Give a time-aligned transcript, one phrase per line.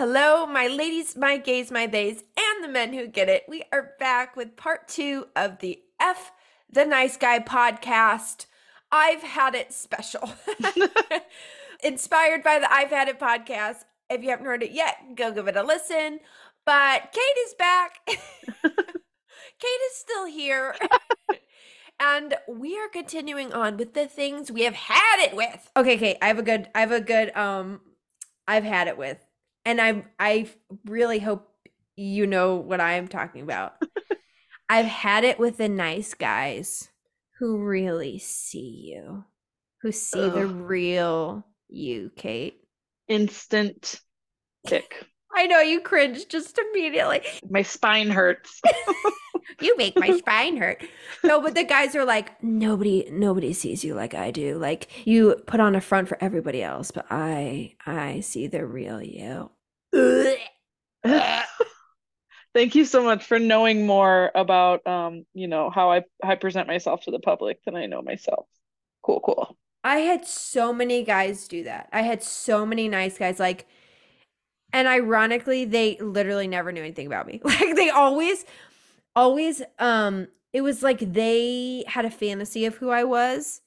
[0.00, 3.44] Hello, my ladies, my gays, my theys, and the men who get it.
[3.46, 6.32] We are back with part two of the F
[6.72, 8.46] the Nice Guy podcast.
[8.90, 10.32] I've had it special.
[11.84, 13.84] Inspired by the I've had it podcast.
[14.08, 16.20] If you haven't heard it yet, go give it a listen.
[16.64, 17.98] But Kate is back.
[18.06, 20.76] Kate is still here.
[22.00, 25.70] and we are continuing on with the things we have had it with.
[25.76, 27.82] Okay, Kate, I have a good I have a good um
[28.48, 29.18] I've had it with.
[29.64, 30.48] And I I
[30.86, 31.48] really hope
[31.96, 33.74] you know what I am talking about.
[34.68, 36.88] I've had it with the nice guys
[37.38, 39.24] who really see you.
[39.82, 42.60] Who see the real you, Kate.
[43.08, 44.00] Instant
[44.66, 45.06] kick.
[45.34, 47.22] I know you cringe just immediately.
[47.48, 48.60] My spine hurts.
[49.60, 50.82] You make my spine hurt.
[51.22, 54.58] No, but the guys are like, nobody, nobody sees you like I do.
[54.58, 59.02] Like you put on a front for everybody else, but I, I see the real
[59.02, 59.50] you.
[62.52, 66.66] Thank you so much for knowing more about um, you know, how I I present
[66.66, 68.46] myself to the public than I know myself.
[69.02, 69.56] Cool, cool.
[69.82, 71.88] I had so many guys do that.
[71.92, 73.66] I had so many nice guys like
[74.72, 77.40] and ironically they literally never knew anything about me.
[77.44, 78.44] Like they always
[79.16, 83.60] always um it was like they had a fantasy of who I was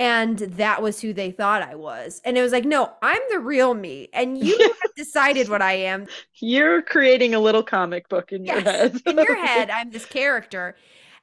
[0.00, 2.22] and that was who they thought I was.
[2.24, 5.74] And it was like, "No, I'm the real me and you have decided what I
[5.74, 6.08] am."
[6.40, 9.00] You're creating a little comic book in your head.
[9.04, 10.74] In your head, I'm this character.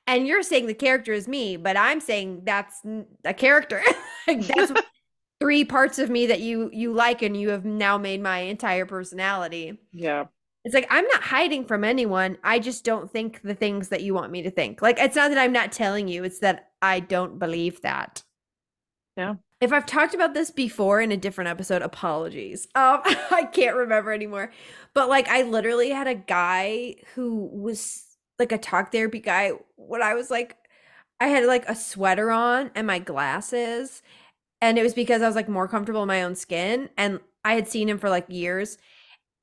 [0.06, 2.82] And you're saying the character is me, but I'm saying that's
[3.26, 3.82] a character.
[4.28, 4.72] that's
[5.42, 8.86] three parts of me that you you like and you have now made my entire
[8.86, 9.80] personality.
[9.92, 10.26] Yeah.
[10.64, 12.38] It's like I'm not hiding from anyone.
[12.44, 14.84] I just don't think the things that you want me to think.
[14.84, 18.22] Like it's not that I'm not telling you, it's that I don't believe that.
[19.18, 19.36] Yeah.
[19.60, 22.68] If I've talked about this before in a different episode, apologies.
[22.76, 24.52] Um I can't remember anymore.
[24.94, 28.04] But like I literally had a guy who was
[28.40, 30.58] like a talk therapy guy when I was like
[31.20, 34.04] I had like a sweater on and my glasses
[34.62, 37.56] and it was because I was like more comfortable in my own skin and I
[37.56, 38.78] had seen him for like years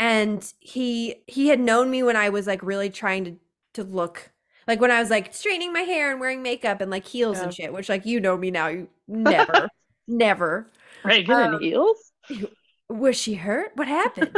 [0.01, 3.37] and he he had known me when I was like really trying to
[3.75, 4.33] to look
[4.67, 7.45] like when I was like straightening my hair and wearing makeup and like heels Yeah.
[7.45, 9.69] and shit which like you know me now you never
[10.09, 10.71] never.
[11.05, 12.13] Reagan Um, in heels?
[12.89, 13.73] was she hurt?
[13.75, 14.37] What happened?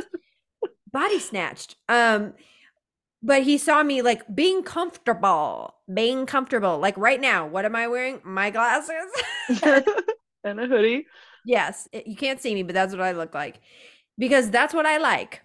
[0.92, 1.76] Body snatched.
[1.88, 2.34] Um
[3.22, 6.78] but he saw me like being comfortable being comfortable.
[6.78, 8.20] Like right now what am i wearing?
[8.24, 9.10] My glasses.
[10.44, 11.06] And a hoodie.
[11.44, 13.60] yes it- you can't see me but that's what i look like.
[14.18, 15.42] Because that's what i like.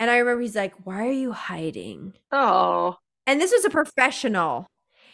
[0.00, 2.14] And i remember he's like why are you hiding?
[2.32, 2.96] Oh.
[3.26, 4.66] And this was a professional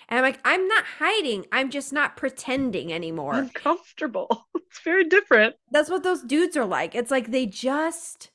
[0.08, 4.46] and i'm like i'm not hiding i'm just not pretending anymore Uncomfortable.
[4.70, 5.54] It's very different.
[5.72, 6.94] that's what those dudes are like.
[6.94, 8.30] It's like they just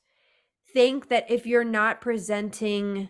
[0.72, 3.08] think that if you're not presenting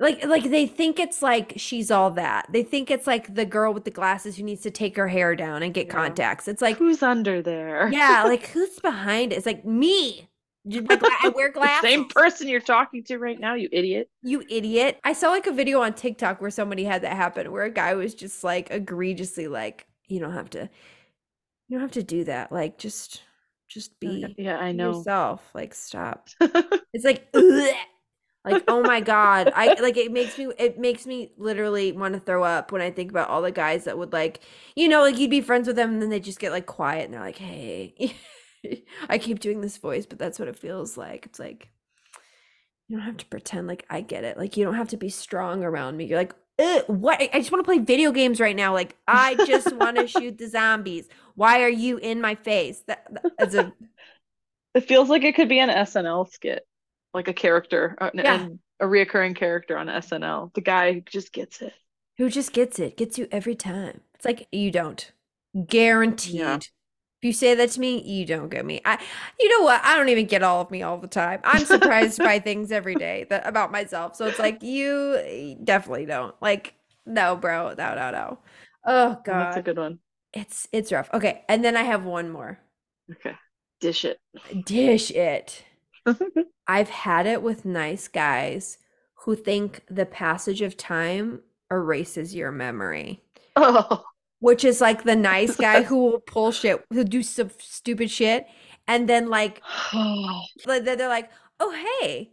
[0.00, 2.46] like like they think it's like she's all that.
[2.50, 5.36] They think it's like the girl with the glasses who needs to take her hair
[5.36, 5.92] down and get Yeah.
[5.92, 6.48] contacts.
[6.48, 7.88] It's like Who's under there?
[7.92, 9.36] yeah, like who's behind it?
[9.36, 10.28] It's like me.
[10.66, 11.88] My gla- I wear glasses.
[11.88, 14.10] same person you're talking to right now, you idiot.
[14.22, 14.98] You idiot.
[15.04, 17.94] I saw like a video on TikTok where somebody had that happen where a guy
[17.94, 20.68] was just like egregiously like, you don't have to
[21.68, 22.50] you don't have to do that.
[22.52, 23.22] Like just
[23.68, 24.96] just be oh, Yeah, I know.
[24.98, 25.48] yourself.
[25.54, 26.28] Like stop.
[26.92, 27.74] It's like "Ugh."
[28.44, 29.52] like oh my god.
[29.54, 32.90] I like it makes me it makes me literally want to throw up when I
[32.90, 34.40] think about all the guys that would like,
[34.74, 37.04] you know, like you'd be friends with them and then they just get like quiet
[37.04, 38.14] and they're like, "Hey."
[39.08, 41.26] I keep doing this voice, but that's what it feels like.
[41.26, 41.68] It's like
[42.88, 44.38] you don't have to pretend like I get it.
[44.38, 46.04] Like you don't have to be strong around me.
[46.04, 46.34] You're like,
[46.86, 47.20] what?
[47.20, 48.72] I just want to play video games right now.
[48.72, 51.08] Like I just want to shoot the zombies.
[51.34, 52.82] Why are you in my face?
[52.86, 53.06] That,
[53.38, 53.72] that's a
[54.74, 56.66] It feels like it could be an SNL skit,
[57.14, 58.42] like a character, uh, Yeah.
[58.42, 60.52] and a reoccurring character on SNL.
[60.54, 61.72] The guy who just gets it.
[62.18, 62.96] who just gets it.
[62.96, 64.00] Gets you every time.
[64.14, 65.10] It's like you don't.
[65.66, 66.40] Guaranteed.
[66.40, 66.70] If
[67.26, 68.80] you say that to me, you don't get me.
[68.84, 69.02] I
[69.38, 69.84] you know what?
[69.84, 71.40] I don't even get all of me all the time.
[71.44, 74.16] I'm surprised by things every day that about myself.
[74.16, 76.34] So it's like you definitely don't.
[76.40, 76.74] Like,
[77.04, 77.74] no, bro.
[77.76, 78.38] No, no, no.
[78.86, 79.98] Oh And That's a good one.
[80.32, 81.10] It's it's rough.
[81.12, 82.60] Okay, and then I have one more.
[83.10, 83.34] Okay.
[83.80, 84.18] Dish it.
[84.64, 85.64] Dish it.
[86.68, 88.78] I've had it with nice guys
[89.24, 91.40] who think the passage of time
[91.70, 93.22] erases your memory.
[93.56, 94.04] oh.
[94.40, 98.46] Which is like the nice guy who will pull shit, who'll do some stupid shit,
[98.86, 99.62] and then like,
[100.64, 101.30] they're like,
[101.60, 102.32] "Oh hey,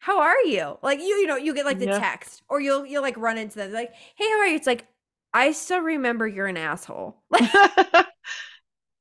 [0.00, 1.98] how are you?" Like you, you know, you get like the Yeah.
[1.98, 4.86] text, or you'll you'll like run into them like, "Hey, how are you?" It's like,
[5.34, 7.22] I still remember you're an asshole.
[7.30, 7.44] Like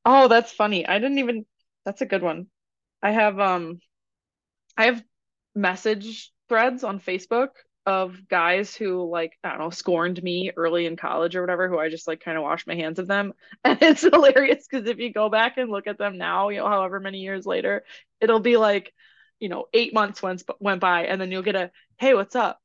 [0.05, 0.87] Oh, that's funny.
[0.87, 1.45] I didn't even.
[1.85, 2.47] That's a good one.
[3.01, 3.79] I have um.
[4.77, 5.03] I have
[5.55, 7.49] message threads on Facebook
[7.89, 11.79] of guys who like I don't know scorned me early in college or whatever who
[11.79, 13.33] I just like kind of washed my hands of them.
[13.65, 16.67] And it's hilarious because if you go back and look at them now you know
[16.67, 17.83] however many years later
[18.21, 18.93] it'll be like
[19.39, 22.61] you know 8 months went went by and then you'll get a hey what's up?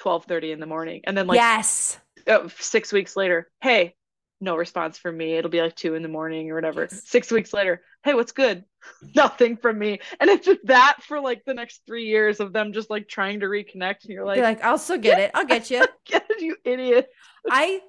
[0.00, 1.98] 12:30 in the morning and then like yes.
[2.28, 3.94] uh, 6 weeks later hey
[4.42, 5.34] no response from me.
[5.34, 6.82] It'll be like two in the morning or whatever.
[6.82, 7.02] Yes.
[7.06, 8.64] Six weeks later, hey, what's good?
[9.14, 10.00] Nothing from me.
[10.20, 13.40] And it's just that for like the next three years of them just like trying
[13.40, 14.04] to reconnect.
[14.04, 15.30] And you're like, like, I'll still get it.
[15.34, 15.86] I'll get you.
[16.04, 17.08] get it, you idiot.
[17.48, 17.80] I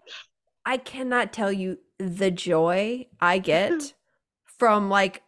[0.66, 3.94] I cannot tell you the joy I get
[4.46, 5.24] from like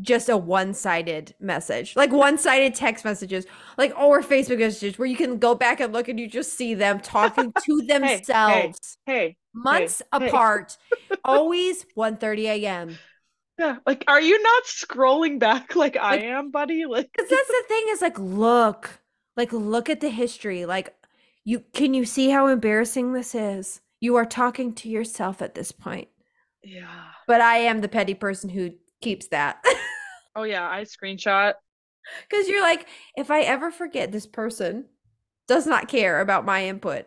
[0.00, 3.44] just a one-sided message like one-sided text messages
[3.76, 6.52] like oh, or facebook messages where you can go back and look and you just
[6.52, 10.76] see them talking to themselves hey, hey, months hey, apart
[11.08, 11.16] hey.
[11.24, 12.98] always 1 30 a.m
[13.58, 17.48] yeah like are you not scrolling back like, like i am buddy like because that's
[17.48, 19.00] the thing is like look
[19.36, 20.94] like look at the history like
[21.44, 25.72] you can you see how embarrassing this is you are talking to yourself at this
[25.72, 26.08] point
[26.62, 28.72] yeah but i am the petty person who
[29.04, 29.62] keeps that.
[30.34, 31.54] oh yeah, I screenshot.
[32.30, 34.86] Cuz you're like if I ever forget this person
[35.46, 37.06] does not care about my input.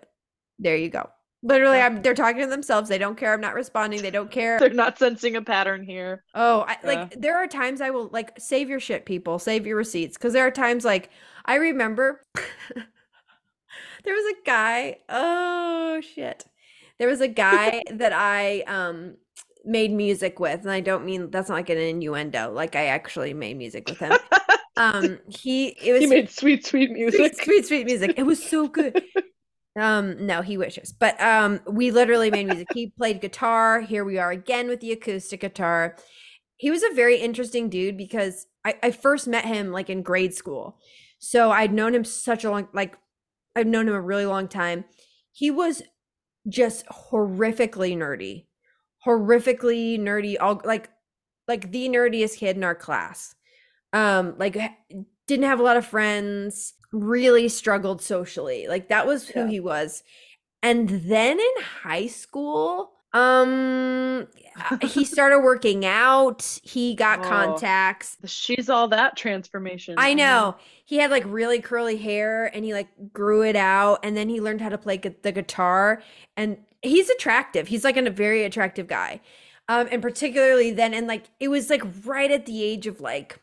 [0.59, 1.09] There you go.
[1.47, 2.89] Literally, I'm, they're talking to themselves.
[2.89, 3.33] They don't care.
[3.33, 4.01] I'm not responding.
[4.01, 4.59] They don't care.
[4.59, 6.25] They're not sensing a pattern here.
[6.35, 6.87] Oh, I, yeah.
[6.87, 9.39] like there are times I will like save your shit, people.
[9.39, 11.09] Save your receipts because there are times like
[11.45, 12.25] I remember
[12.75, 14.97] there was a guy.
[15.07, 16.45] Oh shit,
[16.99, 19.15] there was a guy that I um
[19.63, 22.51] made music with, and I don't mean that's not like an innuendo.
[22.51, 24.17] Like I actually made music with him.
[24.75, 27.35] um, he it was he made sweet, sweet music.
[27.35, 28.15] Sweet, sweet, sweet music.
[28.17, 29.01] It was so good.
[29.77, 32.67] Um, no, he wishes, but um, we literally made music.
[32.73, 33.81] He played guitar.
[33.81, 35.95] Here we are again with the acoustic guitar.
[36.55, 40.33] He was a very interesting dude because I, I first met him like in grade
[40.33, 40.77] school.
[41.19, 42.97] So I'd known him such a long like
[43.55, 44.85] I've known him a really long time.
[45.31, 45.83] He was
[46.49, 48.45] just horrifically nerdy
[49.05, 50.89] horrifically nerdy all like
[51.47, 53.35] like the nerdiest kid in our class
[53.93, 54.57] um like
[55.27, 59.47] didn't have a lot of friends really struggled socially like that was who yeah.
[59.47, 60.03] he was
[60.63, 64.27] and then in high school um
[64.81, 70.55] he started working out he got oh, contacts she's all that transformation i know
[70.85, 74.39] he had like really curly hair and he like grew it out and then he
[74.39, 76.01] learned how to play the guitar
[76.35, 77.67] and he's attractive.
[77.67, 79.21] He's like a very attractive guy.
[79.69, 83.39] Um, and particularly then, and like it was like right at the age of like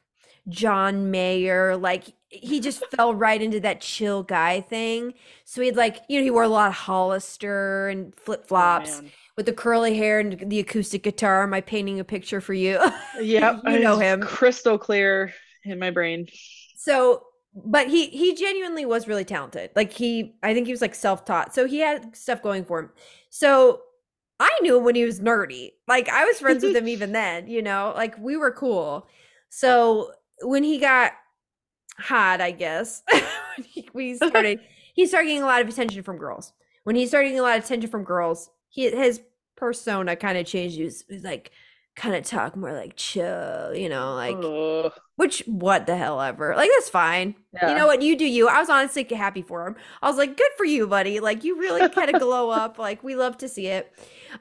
[0.49, 5.15] John Mayer, like he just fell right into that chill guy thing.
[5.45, 9.03] So he'd like, you know, he wore a lot of Hollister and flip flops.
[9.03, 11.43] Oh, with the curly hair and the acoustic guitar.
[11.43, 12.79] Am I painting a picture for you?
[13.21, 15.33] Yep, you know him, crystal clear
[15.65, 16.29] in my brain.
[16.77, 17.25] So
[17.55, 19.71] but he he genuinely was really talented.
[19.77, 21.55] Like he I think he was like self-taught.
[21.55, 22.91] So he had stuff going for him.
[23.31, 23.83] So
[24.41, 25.73] I knew him when he was nerdy.
[25.87, 27.93] Like I was friends with him even then, you know?
[27.97, 29.07] Like we were cool.
[29.49, 31.13] So when he got
[31.99, 33.03] hot, I guess,
[33.93, 34.61] we started
[34.95, 36.53] he started getting a lot of attention from girls.
[36.85, 39.21] When he started getting a lot of attention from girls, he his
[39.57, 40.77] persona kind of changed.
[40.77, 41.51] He was, he was like
[41.97, 46.55] kind of talk more like chill, you know, like which what the hell ever.
[46.57, 47.37] Like that's fine.
[47.53, 47.71] Yeah.
[47.71, 48.03] You know what?
[48.03, 48.49] You do you.
[48.49, 49.77] I was honestly happy for him.
[50.03, 51.21] I was like, good for you, buddy.
[51.21, 52.79] Like you really kind of glow up.
[52.79, 53.93] Like we love to see it.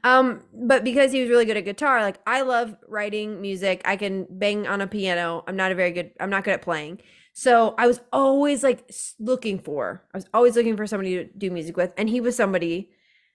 [0.04, 3.82] Um, but because he was really good at guitar, like I love writing music.
[3.86, 5.44] I can bang on a piano.
[5.48, 6.12] I'm not a very good.
[6.20, 7.02] I'm not good at playing.
[7.34, 10.04] So I was always like looking for.
[10.14, 12.92] I was always looking for somebody to do music with, and he was somebody.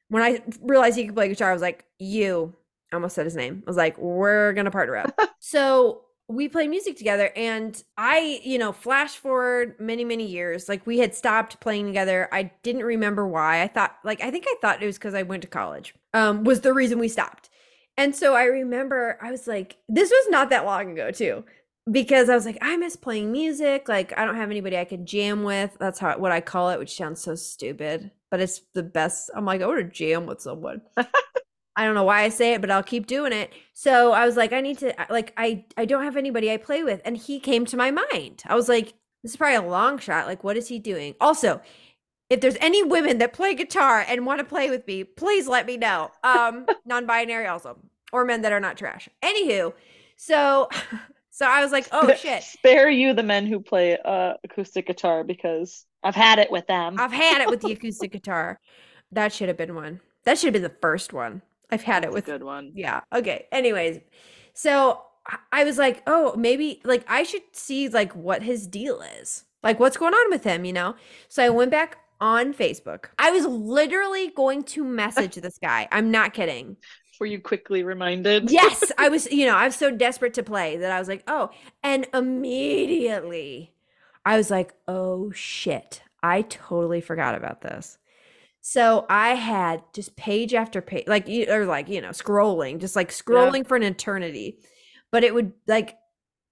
[0.09, 2.55] When I realized he could play guitar, I was like, you
[2.93, 3.63] I almost said his name.
[3.67, 5.19] I was like, we're gonna partner up.
[5.41, 10.87] so we play music together and I, you know, flash forward many, many years, like
[10.87, 12.29] we had stopped playing together.
[12.31, 13.63] I didn't remember why.
[13.63, 15.95] I thought like I think I thought it was because I went to college.
[16.13, 17.49] Um, was the reason we stopped.
[17.97, 21.45] And so I remember I was like, this was not that long ago too.
[21.91, 23.89] Because I was like, I miss playing music.
[23.89, 25.75] Like, I don't have anybody I can jam with.
[25.81, 29.31] That's how what I call it, which sounds so stupid, but it's the best.
[29.35, 30.83] I'm like, I want to jam with someone.
[31.79, 33.53] I don't know why I say it, but I'll keep doing it.
[33.73, 36.83] So I was like, I need to like I I don't have anybody I play
[36.83, 38.43] with, and he came to my mind.
[38.47, 40.27] I was like, this is probably a long shot.
[40.27, 41.15] Like, what is he doing?
[41.21, 41.61] Also,
[42.31, 45.67] if there's any women that play guitar and want to play with me, please let
[45.67, 46.11] me know.
[46.25, 47.79] Um, non-binary also,
[48.13, 49.09] or men that are not trash.
[49.23, 49.73] Anywho,
[50.17, 50.69] so
[51.31, 52.43] so I was like, oh shit.
[52.43, 56.97] Spare you the men who play uh acoustic guitar because I've had it with them.
[56.99, 58.59] I've had it with the acoustic guitar.
[59.13, 60.01] That should have been one.
[60.25, 61.43] That should have been the first one.
[61.71, 62.73] I've had That's it with good one.
[62.75, 63.01] Yeah.
[63.15, 63.47] Okay.
[63.53, 64.01] Anyways,
[64.55, 65.03] so
[65.53, 69.45] I was like, oh, maybe like I should see like what his deal is.
[69.63, 70.95] Like what's going on with him, you know?
[71.29, 73.07] So I went back on Facebook.
[73.19, 75.89] I was literally going to message this guy.
[75.93, 76.77] I'm not kidding.
[77.21, 78.51] Were you quickly reminded?
[78.51, 81.25] Yes, I was, you know, I was so desperate to play that I was like,
[81.27, 81.51] oh,
[81.83, 83.73] and immediately
[84.25, 87.99] I was like, oh shit, I totally forgot about this.
[88.71, 93.09] So I had just page after page, like, or like, you know, scrolling, just like
[93.09, 93.67] scrolling yeah.
[93.67, 94.59] for an eternity.
[95.11, 95.97] But it would like,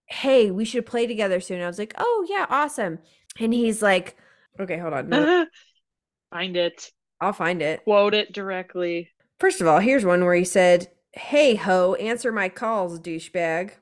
[0.06, 1.61] hey, we should play together soon.
[1.61, 3.00] I was like, oh, yeah, awesome.
[3.38, 4.16] And he's like,
[4.58, 5.11] okay, hold on.
[5.11, 5.44] No.
[6.30, 6.90] find it.
[7.20, 7.85] I'll find it.
[7.85, 9.11] Quote it directly.
[9.38, 13.73] First of all, here's one where he said, Hey ho, answer my calls, douchebag.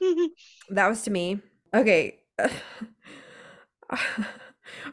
[0.70, 1.38] that was to me.
[1.72, 2.18] Okay.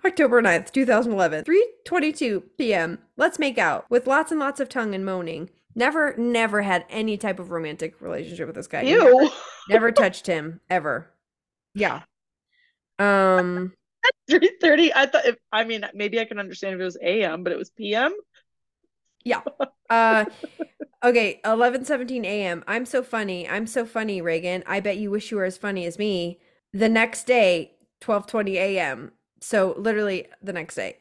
[0.03, 3.00] October 9th, 2011, 3:22 p.m.
[3.17, 5.50] Let's make out with lots and lots of tongue and moaning.
[5.75, 8.84] Never never had any type of romantic relationship with this guy.
[8.84, 9.34] You Never,
[9.70, 11.12] never touched him ever.
[11.74, 12.03] Yeah.
[12.98, 13.74] Um
[14.29, 17.51] 3:30 I thought if, I mean maybe I can understand if it was AM, but
[17.51, 18.13] it was PM.
[19.24, 19.41] Yeah.
[19.89, 20.25] Uh
[21.03, 22.63] okay, 11:17 a.m.
[22.67, 23.48] I'm so funny.
[23.50, 24.63] I'm so funny, Reagan.
[24.65, 26.39] I bet you wish you were as funny as me.
[26.72, 29.12] The next day, 12:20 a.m.
[29.46, 30.98] So literally the next day.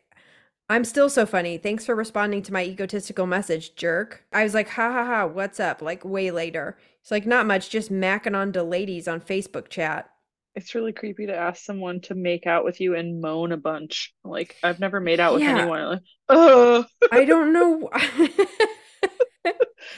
[0.69, 1.57] I'm still so funny.
[1.57, 4.23] Thanks for responding to my egotistical message, jerk.
[4.35, 5.81] I was like, ha ha ha, what's up?
[5.81, 6.77] Like way later.
[7.01, 10.11] It's like not much, just macking on to ladies on Facebook chat.
[10.55, 14.13] It's really creepy to ask someone to make out with you and moan a bunch.
[14.25, 15.61] Like I've never made out with yeah.
[15.61, 15.87] anyone.
[15.87, 17.89] Like, oh, I don't know.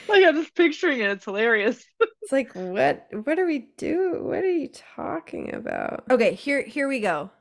[0.08, 1.10] like I'm just picturing it.
[1.10, 1.84] It's hilarious.
[2.00, 3.08] it's like what?
[3.10, 4.20] What do we do?
[4.22, 6.04] What are you talking about?
[6.12, 7.32] Okay, here here we go.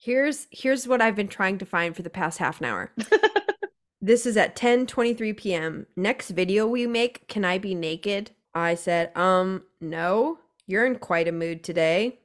[0.00, 2.90] Here's here's what I've been trying to find for the past half an hour.
[4.00, 5.86] this is at 10 23 p.m.
[5.94, 8.30] Next video we make, can I be naked?
[8.54, 12.18] I said, um, no, you're in quite a mood today.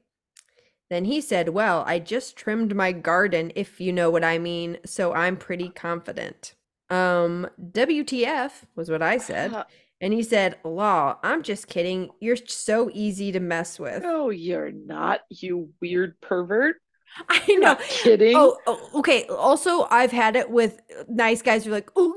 [0.89, 4.77] Then he said, Well, I just trimmed my garden, if you know what I mean,
[4.85, 6.55] so I'm pretty confident.
[6.89, 9.53] Um, WTF was what I said.
[9.53, 9.65] Uh,
[9.99, 12.11] and he said, Law, I'm just kidding.
[12.21, 14.03] You're so easy to mess with.
[14.05, 16.77] Oh, you're not, you weird pervert.
[17.29, 17.59] I know.
[17.59, 18.35] Not kidding.
[18.35, 19.25] Oh, oh, okay.
[19.27, 22.13] Also, I've had it with nice guys who are like, "Oh,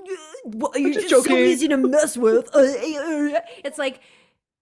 [0.74, 4.00] you're just, just so easy to mess with." it's like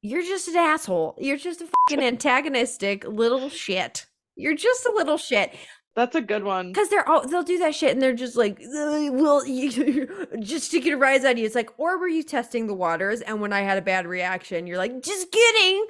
[0.03, 1.17] you're just an asshole.
[1.19, 4.07] You're just a fucking antagonistic little shit.
[4.37, 5.55] You're just a little shit.
[5.95, 6.69] That's a good one.
[6.69, 10.81] Because they're all they'll do that shit and they're just like, well, you, just to
[10.81, 11.47] get a rise out of you.
[11.47, 13.23] It's like, or were you testing the waters?
[13.23, 15.87] And when I had a bad reaction, you're like, just kidding.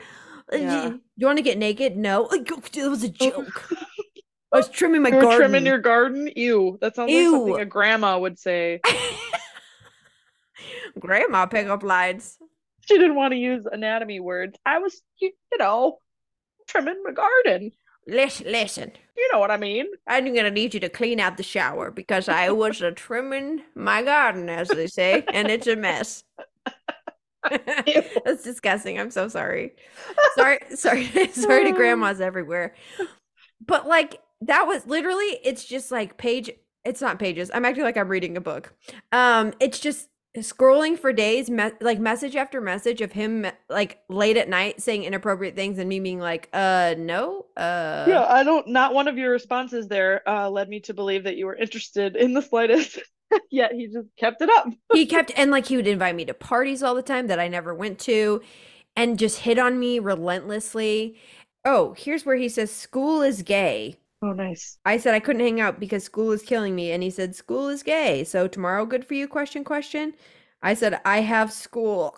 [0.52, 0.86] Yeah.
[0.86, 1.96] You, you want to get naked?
[1.96, 3.30] No, it was a oh.
[3.30, 3.68] joke.
[4.52, 5.38] I was trimming my you garden.
[5.38, 6.30] Trimming your garden?
[6.34, 6.78] Ew.
[6.80, 7.32] That sounds Ew.
[7.32, 8.80] like something a grandma would say.
[10.98, 12.38] grandma pickup lines.
[12.80, 14.56] She didn't want to use anatomy words.
[14.64, 15.98] I was, you, you know,
[16.68, 17.72] trimming my garden.
[18.06, 18.92] Listen, listen.
[19.16, 19.86] You know what I mean.
[20.06, 24.02] I'm gonna need you to clean out the shower because I was a trimming my
[24.02, 26.22] garden, as they say, and it's a mess.
[28.24, 28.98] That's disgusting.
[28.98, 29.72] I'm so sorry.
[30.34, 32.74] Sorry, sorry, sorry to grandmas everywhere.
[33.64, 36.50] But like that was literally, it's just like page.
[36.84, 37.50] It's not pages.
[37.52, 38.72] I'm acting like I'm reading a book.
[39.10, 44.36] Um, it's just scrolling for days, me- like message after message of him like late
[44.36, 48.04] at night saying inappropriate things and me being like, uh, no, uh.
[48.06, 48.68] Yeah, I don't.
[48.68, 52.16] Not one of your responses there uh, led me to believe that you were interested
[52.16, 53.00] in the slightest.
[53.50, 54.68] Yet he just kept it up.
[54.92, 57.48] he kept and like he would invite me to parties all the time that I
[57.48, 58.40] never went to,
[58.94, 61.18] and just hit on me relentlessly.
[61.64, 63.96] Oh, here's where he says school is gay.
[64.22, 64.78] Oh, nice.
[64.84, 67.68] I said I couldn't hang out because school is killing me, and he said school
[67.68, 68.24] is gay.
[68.24, 69.28] So tomorrow, good for you?
[69.28, 70.14] Question question.
[70.62, 72.16] I said I have school.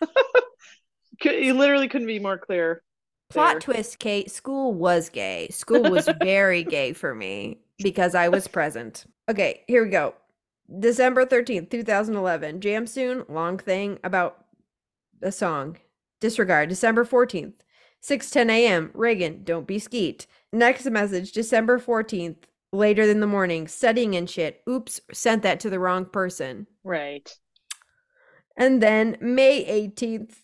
[1.24, 2.82] you literally couldn't be more clear.
[3.30, 3.60] Plot there.
[3.60, 4.30] twist, Kate.
[4.30, 5.48] School was gay.
[5.50, 9.06] School was very gay for me because I was present.
[9.30, 10.14] Okay, here we go.
[10.78, 12.60] December 13th, 2011.
[12.60, 13.24] Jam soon.
[13.28, 14.44] Long thing about
[15.22, 15.78] a song.
[16.20, 16.68] Disregard.
[16.68, 17.54] December 14th.
[18.02, 18.90] 6:10 a.m.
[18.94, 20.26] Reagan, don't be skeet.
[20.52, 22.36] Next message, December 14th,
[22.72, 24.62] later than the morning, studying and shit.
[24.68, 26.66] Oops, sent that to the wrong person.
[26.84, 27.30] Right.
[28.56, 30.34] And then May 18th,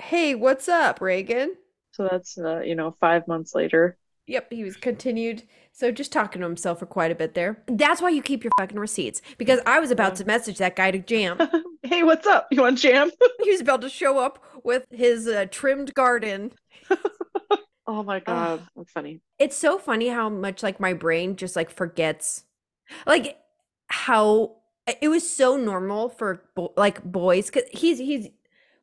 [0.00, 1.54] hey, what's up, Reagan?
[1.92, 3.96] So that's, uh, you know, five months later.
[4.26, 5.44] Yep, he was continued.
[5.72, 7.62] So just talking to himself for quite a bit there.
[7.66, 9.22] That's why you keep your fucking receipts.
[9.38, 11.38] Because I was about to message that guy to jam.
[11.82, 12.48] hey, what's up?
[12.50, 13.10] You want jam?
[13.42, 16.52] he was about to show up with his uh, trimmed garden
[17.86, 19.20] Oh my god, that's funny.
[19.38, 22.44] It's so funny how much like my brain just like forgets
[23.06, 23.38] like
[23.88, 24.56] how
[25.02, 28.28] it was so normal for bo- like boys cuz he's he's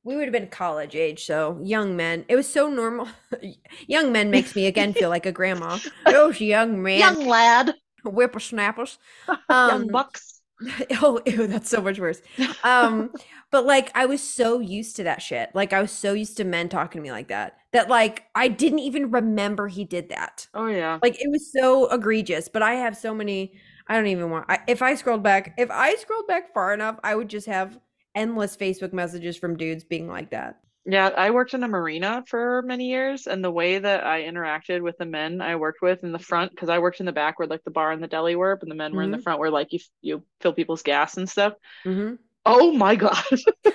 [0.04, 2.26] we would have been college age, so young men.
[2.30, 3.10] It was so normal.
[3.88, 5.80] young men makes me again feel like a grandma.
[6.10, 7.76] Those young man, Young lad.
[8.04, 9.00] whippersnappers.
[9.64, 10.41] Young Um, bucks.
[11.02, 12.22] oh, ew, that's so much worse.
[12.64, 13.14] Um,
[13.52, 15.50] but like I was so used to that shit.
[15.54, 18.48] Like I was so used to men talking to me like that that like I
[18.48, 20.48] didn't even remember he did that.
[20.54, 21.00] Oh yeah.
[21.02, 22.50] Like it was so egregious.
[22.50, 23.54] But I have so many.
[23.88, 24.46] I don't even want.
[24.50, 27.80] I, if I scrolled back, if I scrolled back far enough, I would just have
[28.16, 30.60] endless Facebook messages from dudes being like that.
[30.86, 34.82] Yeah, I worked in a marina for many years, and the way that I interacted
[34.82, 37.38] with the men I worked with in the front, because I worked in the back
[37.38, 39.40] where like the bar and the deli were, but the men were in the front
[39.40, 41.54] where like you you fill people's gas and stuff.
[41.86, 42.16] Mm-hmm.
[42.46, 43.24] Oh my God.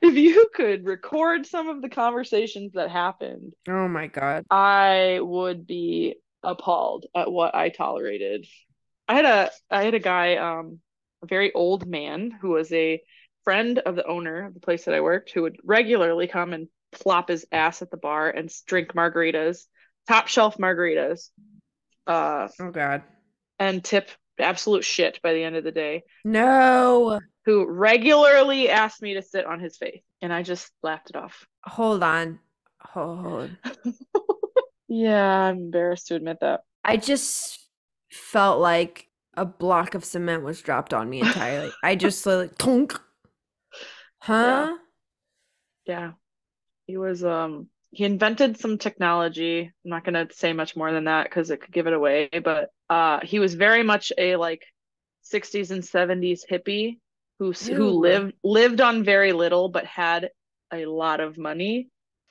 [0.00, 4.44] If you could record some of the conversations that happened, Oh my god.
[4.50, 8.46] I would be appalled at what I tolerated.
[9.08, 10.80] I had a I had a guy, um,
[11.22, 13.02] a very old man who was a
[13.44, 16.68] friend of the owner of the place that I worked, who would regularly come and
[16.92, 19.64] plop his ass at the bar and drink margaritas,
[20.08, 21.28] top shelf margaritas,
[22.06, 23.02] uh, Oh god.
[23.58, 26.02] and tip absolute shit by the end of the day.
[26.24, 27.20] No.
[27.46, 31.46] Who regularly asked me to sit on his face, and I just laughed it off.
[31.64, 32.38] Hold on.
[32.80, 33.50] Hold.
[34.88, 36.60] Yeah, I'm embarrassed to admit that.
[36.84, 37.58] I just
[38.12, 41.72] felt like a block of cement was dropped on me entirely.
[41.82, 43.00] I just like tonk.
[44.26, 44.76] Huh?
[45.86, 46.12] Yeah.
[46.86, 49.62] He was um he invented some technology.
[49.62, 52.70] I'm not gonna say much more than that because it could give it away, but
[52.90, 54.64] uh he was very much a like
[55.22, 57.00] 60s and 70s hippie
[57.40, 60.30] who s- who lived lived on very little but had
[60.72, 61.90] a lot of money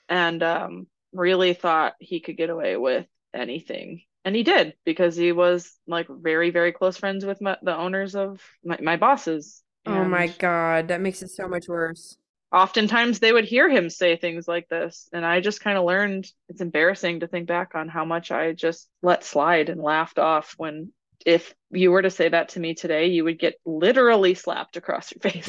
[0.10, 4.04] and um really thought he could get away with anything.
[4.26, 8.16] And he did because he was like very very close friends with my, the owners
[8.16, 9.63] of my, my bosses.
[9.86, 12.18] Oh my god, that makes it so much worse.
[12.52, 16.32] oftentimes they would hear him say things like this and i just kind of learned
[16.50, 20.54] it's embarrassing to think back on how much i just let slide and laughed off
[20.58, 20.92] when
[21.26, 25.12] if you were to say that to me today you would get literally slapped across
[25.12, 25.48] your face.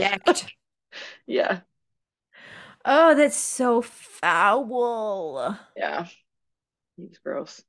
[1.27, 1.61] Yeah.
[2.85, 5.59] Oh, that's so foul.
[5.77, 6.07] yeah.
[6.97, 7.63] He's gross.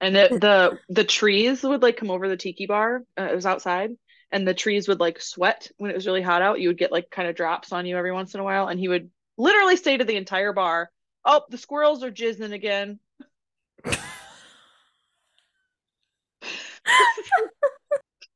[0.00, 3.46] And the the the trees would like come over the tiki bar uh, it was
[3.46, 3.92] outside
[4.32, 6.92] and the trees would like sweat when it was really hot out you would get
[6.92, 9.76] like kind of drops on you every once in a while and he would literally
[9.76, 10.90] say to the entire bar
[11.24, 12.98] oh the squirrels are jizzing again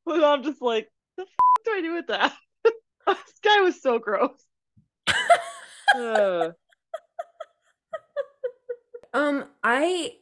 [0.07, 1.27] Well, I'm just like, the f
[1.65, 2.33] do I do with that?
[2.63, 4.41] this guy was so gross.
[5.95, 6.53] Ugh.
[9.13, 10.15] Um, I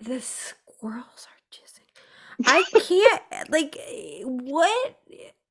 [0.00, 1.28] the squirrels.
[2.46, 4.96] I can't like eh, what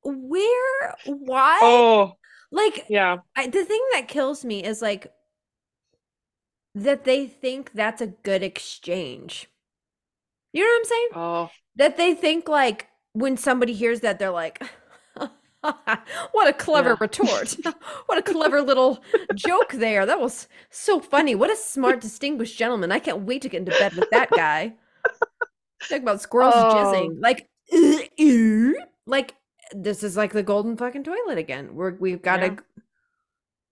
[0.04, 2.16] where why oh,
[2.50, 3.18] like yeah.
[3.36, 5.12] I, the thing that kills me is like
[6.74, 9.48] that they think that's a good exchange.
[10.52, 11.08] You know what I'm saying?
[11.14, 14.62] Oh, That they think like when somebody hears that they're like
[16.32, 16.96] what a clever Yeah.
[17.00, 17.56] retort.
[18.06, 19.02] what a clever little
[19.34, 20.06] joke there.
[20.06, 21.34] That was so funny.
[21.34, 22.92] What a smart distinguished gentleman.
[22.92, 24.74] I can't wait to get into bed with that guy.
[25.88, 26.74] Talk about squirrels Oh.
[26.74, 27.20] jizzing.
[27.20, 27.48] Like
[29.06, 29.34] like
[29.72, 31.74] this is like the golden fucking toilet again.
[31.74, 32.56] We're we've got to Yeah.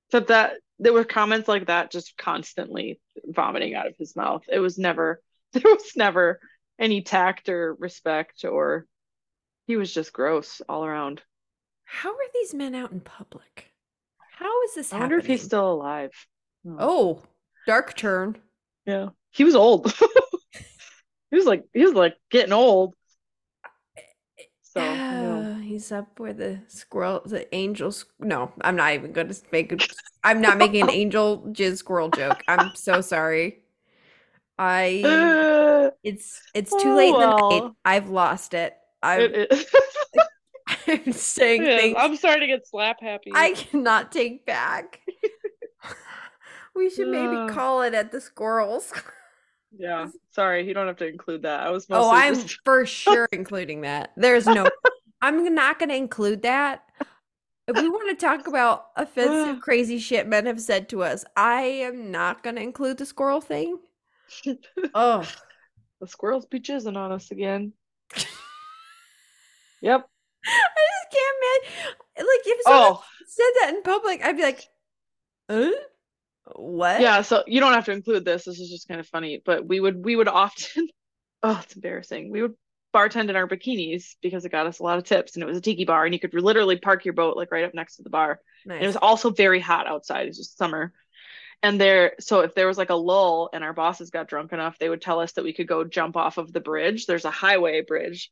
[0.09, 4.42] except that there were comments like that just constantly vomiting out of his mouth.
[4.48, 5.20] It was never,
[5.53, 6.40] there was never
[6.79, 8.87] any tact or respect or
[9.66, 11.22] he was just gross all around.
[11.85, 13.66] How are these men out in public?
[14.38, 16.11] How is this I wonder if he's still alive.
[16.64, 16.77] Hmm.
[16.81, 17.22] Oh,
[17.66, 18.37] dark turn.
[18.87, 19.11] Yeah.
[19.31, 19.94] He was old.
[21.33, 22.95] he was like, he was like getting old.
[24.61, 24.81] So.
[24.81, 28.05] Uh, he's up where the squirrel, the angels.
[28.21, 29.75] No, I'm not even going to make.
[30.23, 32.42] I'm not making an angel jizz squirrel joke.
[32.47, 33.64] I'm so sorry.
[34.59, 35.03] I.
[35.05, 37.73] Uh, It's it's too Oh, late in the night.
[37.85, 38.77] I've lost it.
[39.03, 39.53] I'm, it.
[40.88, 41.81] I'm saying It is.
[41.81, 43.31] things I'm starting to get slap happy.
[43.35, 45.01] I cannot take back.
[46.75, 48.92] we should maybe call it at the squirrels.
[49.76, 50.08] Yeah.
[50.30, 51.61] Sorry, you don't have to include that.
[51.61, 54.12] I was Oh, I'm just for sure including that.
[54.16, 54.68] There's no,
[55.22, 56.85] I'm not going to include that.
[57.68, 61.62] If we want to talk about offensive, crazy shit men have said to us, I
[61.62, 63.78] am not going to include the squirrel thing.
[64.94, 65.28] Oh,
[66.00, 67.72] the squirrels be jizzing on us again.
[69.82, 70.08] Yep.
[70.46, 71.37] I just can't,
[72.16, 72.26] man.
[72.26, 72.70] Like, if oh.
[72.70, 74.68] someone Oh, said that in public, I'd be like,
[75.50, 75.70] huh?
[76.44, 77.00] What?
[77.00, 77.22] yeah.
[77.22, 78.44] So you don't have to include this.
[78.44, 80.88] This is just kind of funny, but we would we would often.
[81.44, 82.31] Oh, it's embarrassing.
[82.31, 82.55] We would
[82.94, 85.59] bartend in our bikinis because it got us a lot of tips and it was
[85.59, 88.05] a tiki bar and you could literally park your boat like right up next to
[88.05, 88.38] the bar.
[88.64, 88.76] Nice.
[88.76, 90.22] And it was also very hot outside.
[90.22, 90.92] It was just summer.
[91.62, 94.78] And there, so if there was like a lull and our bosses got drunk enough,
[94.78, 97.07] they would tell us that we could go jump off of the bridge.
[97.07, 98.31] There's a highway bridge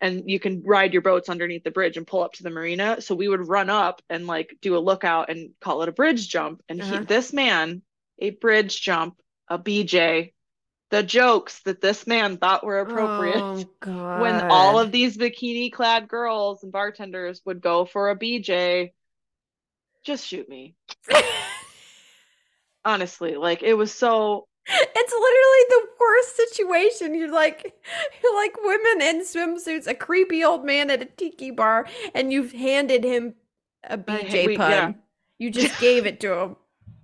[0.00, 3.00] and you can ride your boats underneath the bridge and pull up to the marina.
[3.00, 6.28] So we would run up and like do a lookout and call it a bridge
[6.28, 6.62] jump.
[6.68, 7.00] And Uh-huh.
[7.00, 7.82] he, this man,
[8.18, 10.32] a bridge jump, a BJ,
[10.90, 13.66] the jokes that this man thought were appropriate Oh,
[14.14, 18.92] when all of these bikini clad girls and bartenders would go for a BJ,
[20.04, 20.74] just shoot me.
[22.84, 27.14] Honestly, like it was so It's literally the worst situation.
[27.14, 27.74] You're like,
[28.22, 32.52] you're like women in swimsuits, a creepy old man at a tiki bar, and you've
[32.52, 33.34] handed him
[33.84, 34.70] a BJ we- pun.
[34.70, 34.92] yeah.
[35.38, 36.56] You just gave it to him.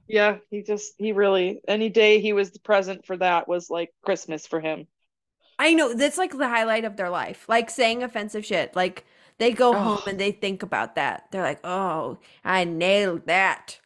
[0.09, 4.47] yeah, he just he really any day he was present for that was like Christmas
[4.47, 4.87] for him.
[5.59, 7.47] I know that's like the highlight of their life.
[7.49, 8.77] Like saying offensive shit.
[8.77, 9.07] Like
[9.39, 10.11] they go home Oh.
[10.11, 11.25] and they think about that.
[11.31, 13.81] They're like, "Oh, I nailed that."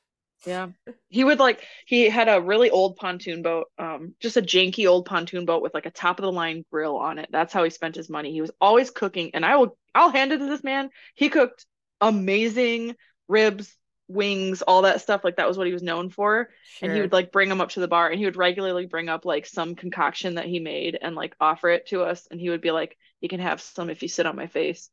[0.47, 0.69] Yeah.
[1.09, 5.07] He would like he had a really old pontoon boat, um, just a janky old
[5.07, 7.29] pontoon boat with like a top of the line grill on it.
[7.31, 8.33] That's how he spent his money.
[8.33, 10.91] He was always cooking, and I will I'll hand it to this man.
[11.15, 11.67] He cooked
[12.01, 12.97] amazing
[13.29, 13.77] ribs,
[14.09, 15.23] wings, all that stuff.
[15.25, 16.49] Like that was what he was known for.
[16.81, 19.09] And he would like bring them up to the bar and he would regularly bring
[19.09, 22.27] up like some concoction that he made and like offer it to us.
[22.31, 24.89] And he would be like, You can have some if you sit on my face.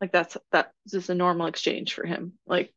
[0.00, 2.34] Like that's that's just a normal exchange for him.
[2.46, 2.74] Like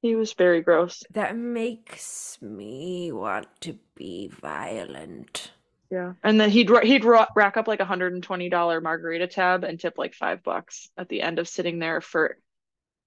[0.00, 1.02] he was very gross.
[1.10, 5.50] That makes me want to be violent.
[5.90, 6.12] Yeah.
[6.22, 9.80] And then he'd he'd rack up like a hundred and twenty dollar margarita tab and
[9.80, 12.38] tip like five bucks at the end of sitting there for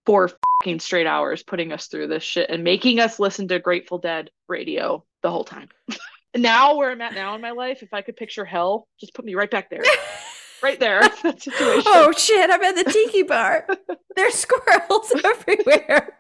[0.06, 0.30] four
[0.62, 4.32] fucking straight hours putting us through this shit and making us listen to Grateful Dead
[4.48, 5.70] radio the whole time.
[6.36, 9.26] now where I'm at now in my life, if I could picture hell, just put
[9.26, 9.84] me right back there.
[10.64, 11.02] Right there.
[11.24, 11.84] That situation.
[11.88, 13.66] Oh shit, I'm at the tiki bar.
[14.16, 16.18] There's squirrels everywhere.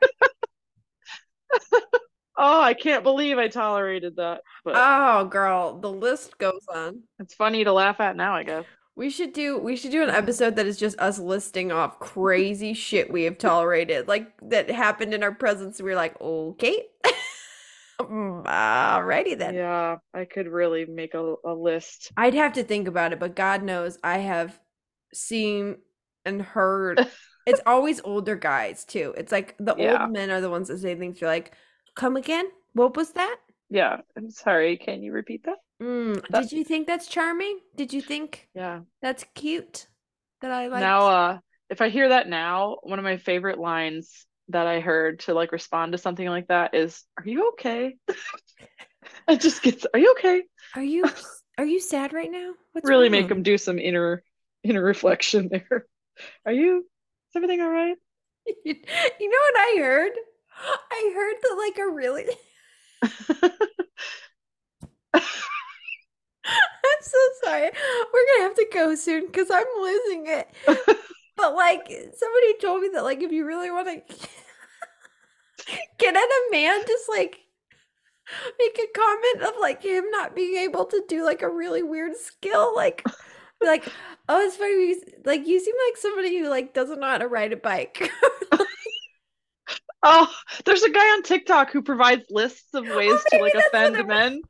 [2.37, 4.41] Oh, I can't believe I tolerated that.
[4.63, 7.03] But Oh girl, the list goes on.
[7.19, 8.65] it's funny to laugh at now, I guess.
[8.95, 12.73] We should do we should do an episode that is just us listing off crazy
[12.73, 15.81] shit we have tolerated, like that happened in our presence.
[15.81, 16.85] We were like, okay,
[17.99, 19.55] alrighty then.
[19.55, 22.11] Yeah, I could really make a, a list.
[22.17, 24.59] I'd have to think about it, but God knows I have
[25.13, 25.77] seen
[26.25, 27.07] and heard.
[27.45, 29.13] it's always older guys too.
[29.17, 30.03] It's like the Yeah.
[30.03, 31.19] old men are the ones that say things.
[31.21, 31.53] You're like,
[31.95, 32.45] come again?
[32.73, 33.37] What was that?
[33.69, 34.77] Yeah, I'm sorry.
[34.77, 35.57] Can you repeat that?
[35.81, 37.59] Mm, did you think that's charming?
[37.75, 38.81] Did you think Yeah.
[39.01, 39.87] that's cute?
[40.41, 40.81] That I like.
[40.81, 45.21] Now, uh, if I hear that now, one of my favorite lines that I heard
[45.21, 47.95] to like respond to something like that is, "Are you okay?"
[49.27, 50.43] it just gets, "Are you okay?"
[50.75, 51.05] Are you
[51.57, 52.53] are you sad right now?
[52.73, 54.23] What's really make them do some inner
[54.63, 55.85] inner reflection there.
[56.45, 56.85] Are you?
[57.31, 57.97] Is everything all right?
[58.65, 60.11] You, know what I heard?
[60.91, 62.25] I heard that like a really
[65.13, 65.21] I'm
[67.01, 67.71] so sorry.
[68.13, 70.49] We're gonna have to go soon because I'm losing it.
[71.37, 74.15] but like somebody told me that like if you really want to
[75.99, 77.39] get at a man, just like
[78.59, 82.15] make a comment of like him not being able to do like a really weird
[82.17, 83.03] skill, like
[83.63, 83.87] like
[84.29, 84.95] oh it's funny
[85.25, 88.09] like you seem like somebody who like doesn't know how to ride a bike.
[90.03, 90.27] Oh,
[90.65, 94.41] there's a guy on TikTok who provides lists of ways oh, to like offend men.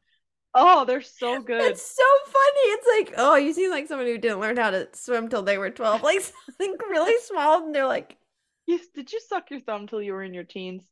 [0.54, 1.62] Oh, they're so good.
[1.62, 2.62] It's so funny.
[2.72, 5.58] It's like, oh, you seem like somebody who didn't learn how to swim till they
[5.58, 6.02] were 12.
[6.04, 7.66] Like something really small.
[7.66, 8.18] And they're like,
[8.66, 10.86] Yes, did you suck your thumb till you were in your teens?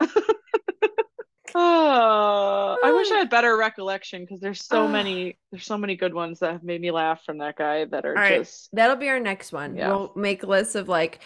[1.58, 4.88] Oh, I wish I had better recollection because there's so Ah.
[4.88, 8.04] many there's so many good ones that have made me laugh from that guy that
[8.04, 8.40] are All right.
[8.40, 9.74] just that'll be our next one.
[9.76, 9.88] Yeah.
[9.88, 11.20] We'll make lists of like,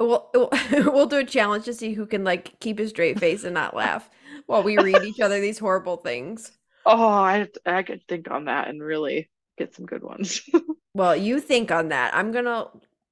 [0.00, 0.28] we'll,
[0.72, 3.76] we'll, do a challenge to see who can like keep a straight face and not
[3.76, 4.10] laugh
[4.46, 6.50] while we read each other these horrible things.
[6.86, 10.42] oh I I could think on that and really get some good ones.
[10.94, 12.14] Well, you think on that.
[12.14, 12.68] I'm going to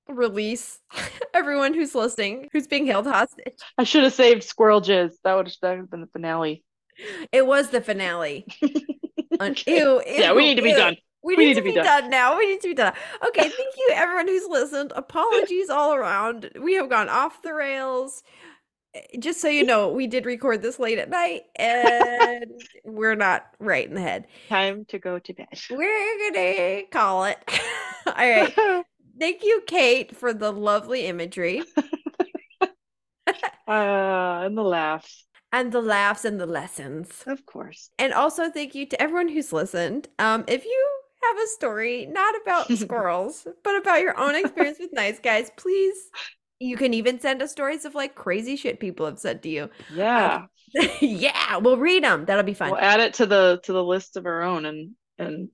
[0.09, 0.79] release
[1.35, 3.55] everyone who's listening, who's being held hostage.
[3.79, 5.13] I should have saved squirrel jizz.
[5.25, 6.65] That would that would have been the finale.
[7.33, 8.47] It was the finale.
[9.41, 9.79] Okay.
[9.79, 10.77] Ew, Yeah, we need to be ew.
[10.77, 10.97] done.
[11.23, 12.11] We need, to, be, done.
[12.11, 12.37] now.
[12.37, 12.93] We need to be done.
[13.27, 14.93] Okay, thank you everyone who's listened.
[14.95, 16.51] Apologies all around.
[16.61, 18.23] We have gone off the rails.
[18.95, 22.45] Eh, Just so you know, we did record this late at night and
[22.85, 24.27] we're not right in the head.
[24.51, 25.47] Time to go to bed.
[25.71, 27.39] We're gonna call it.
[28.07, 28.85] all right.
[29.21, 31.63] Thank you, Kate, for the lovely imagery
[33.69, 37.23] Uh, and the laughs, and the laughs and the lessons.
[37.29, 37.91] of course.
[38.01, 40.09] And also thank you to everyone who's listened.
[40.19, 40.89] Um, if you
[41.23, 45.97] have a story not about squirrels, but about your own experience with nice guys, please.
[46.59, 49.71] You can even send us stories of like crazy shit people have said to you.
[49.95, 50.47] Yeah.
[50.77, 52.25] Uh, yeah, we'll read them.
[52.25, 52.73] That'll be fun.
[52.73, 55.49] We'll add it to the to the list of our own and and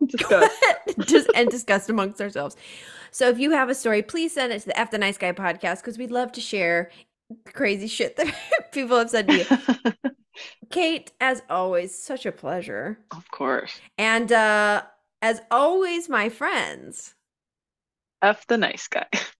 [0.06, 0.50] discuss.
[1.06, 2.56] Just and discuss amongst ourselves.
[3.10, 5.32] So if you have a story, please send it to the F the Nice Guy
[5.32, 6.90] podcast because we'd love to share
[7.52, 8.34] crazy shit that
[8.72, 10.42] people have said to you.
[10.70, 12.98] Kate, as always, such a pleasure.
[13.10, 13.80] of course.
[13.98, 14.82] And uh
[15.22, 17.14] as always, my friends.
[18.22, 19.06] F the nice guy.